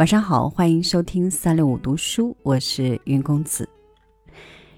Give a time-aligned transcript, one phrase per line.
[0.00, 3.68] 晚上好，欢迎收听三六五读书，我是云公子。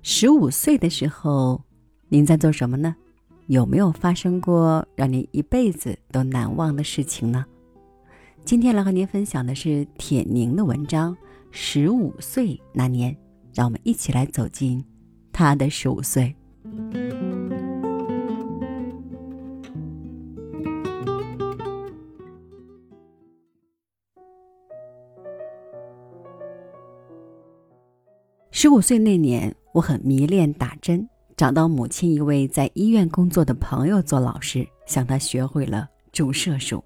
[0.00, 1.60] 十五岁的时候，
[2.08, 2.94] 您在做什么呢？
[3.48, 7.44] 有没有发生过让您一辈子都难忘的事情呢？
[8.44, 11.12] 今天来和您分享的是铁凝的文章
[11.50, 13.12] 《十五岁那年》，
[13.52, 14.84] 让我们一起来走进
[15.32, 16.32] 他的十五岁。
[28.60, 36.82] 十五岁那年，我很迷恋打针，找到母亲一位在医院工作的朋友做老师，向他学会了注射术。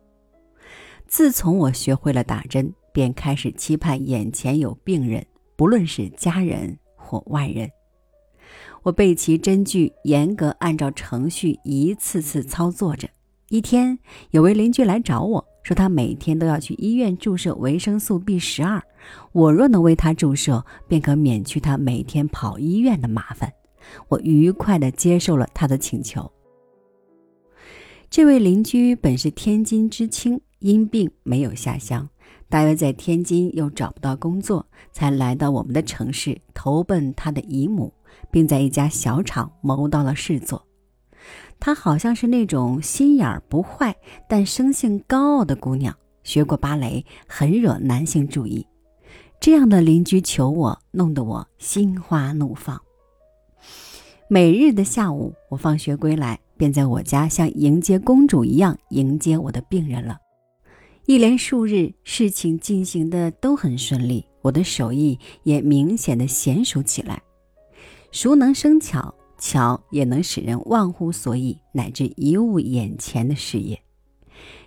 [1.06, 5.24] 自从我学会了打针，便开始期盼眼前有病人，
[5.56, 7.70] 不论是家人或外人。
[8.82, 13.08] 我备齐针具，严格按照程序一次次操作着。
[13.48, 13.98] 一天，
[14.32, 15.42] 有位邻居来找我。
[15.62, 18.82] 说他每天都要去医院注射维生素 B 十二，
[19.32, 23.52] 我若能为他注射，便可免去他每天跑医院的麻烦。
[24.08, 26.30] 我愉快地接受了他的请求。
[28.10, 32.08] 这位邻居本是天津知青，因病没有下乡，
[32.48, 37.92] 大约在天津又找不到工作，才来到我们的城市投奔他的姨母，
[38.30, 40.62] 并在一家小厂谋到了事做。
[41.64, 43.94] 她好像是那种心眼儿不坏，
[44.28, 48.66] 但生性高傲的姑娘，学过芭蕾，很惹男性注意。
[49.38, 52.82] 这样的邻居求我，弄得我心花怒放。
[54.26, 60.18] 每日的下午，我放学归来，便在我家像迎接公主一样迎接我的病人了。
[61.06, 67.22] 一连数日，事情进行的都很顺利，我的手艺也明显的娴熟起来。
[68.10, 69.14] 熟能生巧。
[69.42, 73.76] 巧也能使人忘乎所以，乃至一误眼前的事业。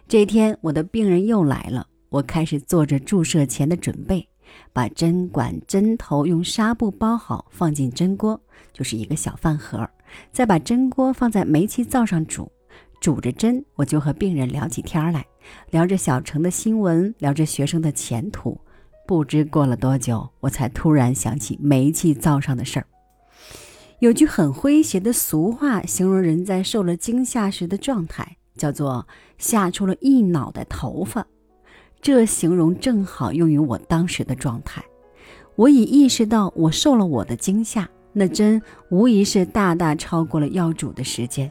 [0.06, 4.28] 这天，我的病人又来了，我开始做着注射前的准备，
[4.74, 8.38] 把针管、针头用纱布包好，放进针锅，
[8.74, 9.90] 就是一个小饭盒，
[10.34, 12.52] 再把针锅放在煤气灶上煮。
[13.00, 15.26] 煮着针，我就和病人聊起天来，
[15.72, 18.60] 聊着小城的新闻，聊着学生的前途。
[19.08, 22.86] 不知过了多久，我才突然想起煤气灶上的事儿。
[24.00, 29.08] 有句很诙谐的俗话，形容人在受了惊吓时的状态，叫做
[29.40, 31.26] “吓出了一脑袋头发”。
[32.02, 34.84] 这形容正好用于我当时的状态。
[35.56, 41.50] 我已意识到，我受了我的惊吓，那针无疑是大大超过了要煮的时间。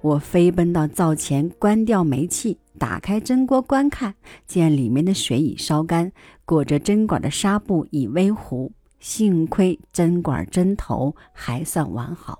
[0.00, 4.14] 我飞奔到灶前，关掉煤气，打开蒸锅观看，
[4.46, 6.10] 见里面的水已烧干，
[6.46, 8.72] 裹着针管的纱布已微糊。
[9.04, 12.38] 幸亏针管针头还算完好。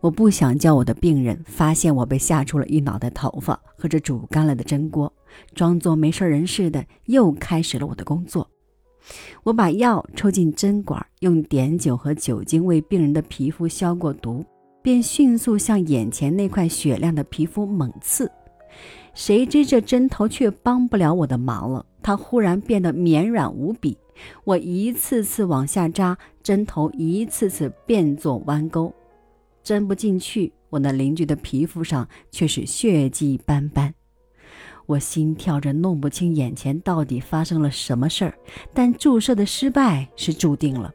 [0.00, 5.12] 我不想叫我的病人发现我被吓出了一脑袋头发和这煮干了的针锅，
[5.54, 8.50] 装作没事人似的，又开始了我的工作。
[9.42, 14.42] 我把药抽进针管，用碘酒和酒精为病人的皮肤消过毒，
[14.80, 18.32] 便迅速向眼前那块雪亮的皮肤猛刺。
[19.14, 23.96] 谁知这针头却帮不了我的忙了，它忽然变得绵软无比。
[24.44, 28.94] 我一次次往下扎，针头一次次变作弯钩，
[29.62, 30.52] 针不进去。
[30.70, 33.92] 我那邻居的皮肤上却是血迹斑斑。
[34.86, 38.34] 我心跳着，弄不清眼前到底发生了什么事儿。
[38.72, 40.92] 但注射的失败是注定了。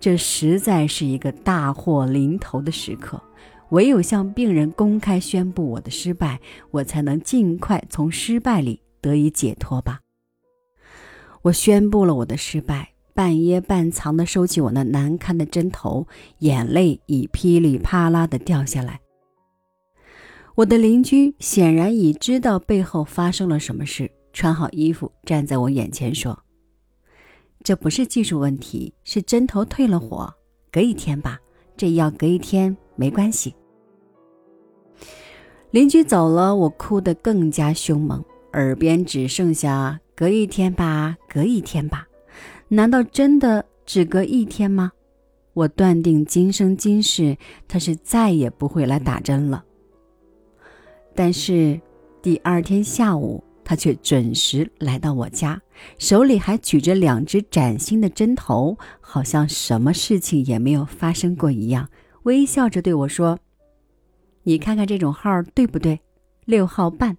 [0.00, 3.20] 这实在是一个大祸临头的时刻。
[3.70, 6.40] 唯有向病人公开宣布我的失败，
[6.70, 10.00] 我才能尽快从失败里得以解脱吧。
[11.42, 16.06] 我宣布了我的失败，半掖半藏地收起我那难堪的针头，
[16.38, 19.00] 眼泪已噼里啪啦地掉下来。
[20.54, 26.38] 我的邻居显然已知道背后发生了什么事，穿好衣服站在我眼前说
[27.62, 30.32] ：“这不是技术问题，是针头退了火，
[30.72, 31.38] 隔一天吧，
[31.76, 33.54] 这药隔一天没关系。”
[35.70, 40.00] 邻居走了，我哭得更加凶猛，耳边只剩下。
[40.14, 42.08] 隔一天吧，隔一天吧，
[42.68, 44.90] 难道真的只隔一天吗？
[45.52, 47.36] 我断定今生今世
[47.68, 49.62] 他是再也不会来打针了。
[51.14, 51.78] 但是
[52.22, 55.60] 第二天下午，他却准时来到我家，
[55.98, 61.86] 手里还举着两只崭新的针头，好像什么事情也没有发生过一样，
[62.22, 63.38] 微笑着对我说
[64.46, 66.00] ：“你看看这种号对不对？
[66.44, 67.16] 六号半。”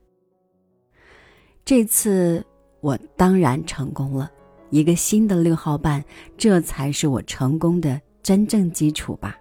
[1.65, 2.43] 这次。
[2.79, 4.31] 我当然成功了，
[4.69, 6.05] 一个新的六号半，
[6.37, 9.35] 这才是我成功的真正基础吧。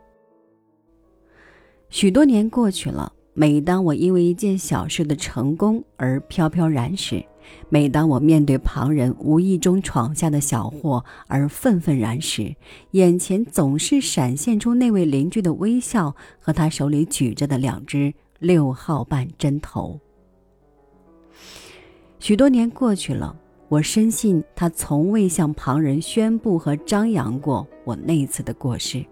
[1.90, 7.22] 许多年过去了，每当我因为一件小事的成功而飘飘然时，
[7.68, 12.54] 每当我面对旁人无意中闯下的小祸而愤愤然时，
[12.92, 19.98] 眼前总是闪现出那位邻居的微笑和他手里举着的两只六号半针头。
[22.18, 23.36] 许多年过去了，
[23.68, 29.04] 我深信他从未向旁人宣布和张扬过我那次的过失，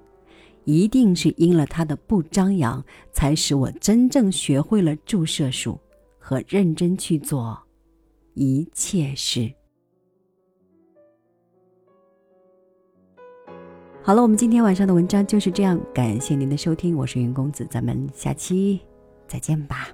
[0.64, 5.78] 一定是因了他的不张扬，才使我真正学会了注射术
[6.18, 7.63] 和认真去做。
[8.34, 9.52] 一切事。
[14.02, 15.80] 好了，我们今天晚上的文章就是这样。
[15.94, 18.80] 感谢您的收听，我是云公子，咱们下期
[19.26, 19.88] 再见吧。